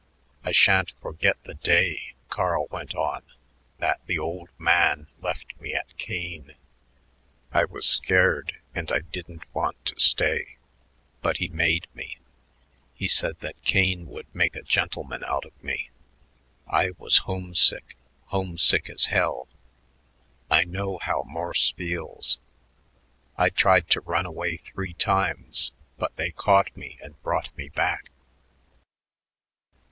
[0.43, 3.21] "I sha'n't forget the day," Carl went on,
[3.77, 6.55] "that the old man left me at Kane.
[7.51, 10.57] I was scared, and I didn't want to stay.
[11.21, 12.17] But he made me;
[12.95, 15.91] he said that Kane would make a gentleman out of me.
[16.67, 17.95] I was homesick,
[18.29, 19.47] homesick as hell.
[20.49, 22.39] I know how Morse feels.
[23.37, 28.09] I tried to run away three times, but they caught me and brought me back.